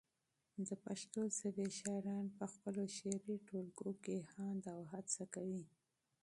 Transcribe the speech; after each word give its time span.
د 0.67 0.69
پښتو 0.85 1.21
ژبی 1.37 1.67
شاعران 1.79 2.25
پخپلو 2.39 2.83
شعري 2.97 3.35
ټولګو 3.47 3.91
کي 4.03 4.17
هاند 4.31 4.63
او 4.73 4.79
هڅه 4.91 5.23
کوي 5.33 5.63